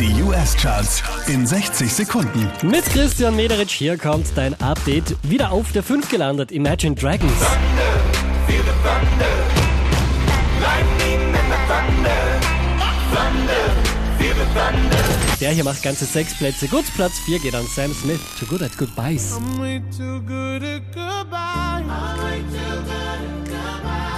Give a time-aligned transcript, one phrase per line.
[0.00, 2.50] Die US-Charts in 60 Sekunden.
[2.62, 5.16] Mit Christian Mederitsch hier kommt dein Update.
[5.22, 7.32] Wieder auf der 5 gelandet, Imagine Dragons.
[15.40, 16.66] Der hier macht ganze sechs Plätze.
[16.66, 18.20] Gut, Platz 4 geht an Sam Smith.
[18.40, 19.36] Too good at goodbyes.
[19.36, 21.84] I'm way too good at goodbye.
[21.84, 24.14] I'm way too good at goodbye.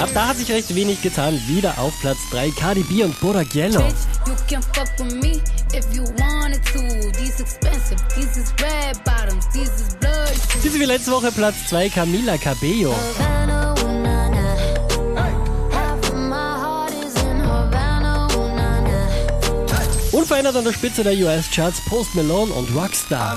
[0.00, 1.40] Ab da hat sich recht wenig getan.
[1.46, 3.18] Wieder auf Platz 3 Cardi B und
[9.54, 10.62] is blood.
[10.62, 12.94] Diese wie letzte Woche Platz 2 Camila Cabello.
[13.18, 13.66] Na, na.
[20.16, 23.36] Unverändert an der Spitze der US-Charts Post Malone und Rockstar.